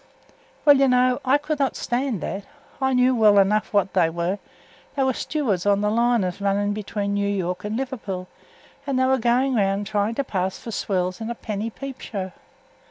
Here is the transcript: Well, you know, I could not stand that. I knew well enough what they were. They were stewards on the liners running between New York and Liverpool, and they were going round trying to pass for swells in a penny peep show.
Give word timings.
Well, 0.65 0.77
you 0.77 0.87
know, 0.87 1.19
I 1.23 1.37
could 1.37 1.59
not 1.59 1.75
stand 1.75 2.21
that. 2.21 2.45
I 2.81 2.93
knew 2.93 3.13
well 3.13 3.37
enough 3.37 3.71
what 3.71 3.93
they 3.93 4.09
were. 4.09 4.39
They 4.95 5.03
were 5.03 5.13
stewards 5.13 5.67
on 5.67 5.81
the 5.81 5.91
liners 5.91 6.41
running 6.41 6.73
between 6.73 7.13
New 7.13 7.29
York 7.29 7.63
and 7.63 7.77
Liverpool, 7.77 8.27
and 8.87 8.97
they 8.97 9.05
were 9.05 9.19
going 9.19 9.53
round 9.53 9.85
trying 9.85 10.15
to 10.15 10.23
pass 10.23 10.57
for 10.57 10.71
swells 10.71 11.21
in 11.21 11.29
a 11.29 11.35
penny 11.35 11.69
peep 11.69 12.01
show. 12.01 12.31